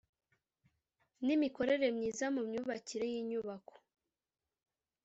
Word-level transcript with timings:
N 1.25 1.27
imikorere 1.35 1.85
myiza 1.97 2.25
mu 2.35 2.41
myubakire 2.47 3.05
y 3.11 3.15
inyubako 3.21 3.75